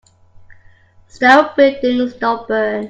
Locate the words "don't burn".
2.15-2.79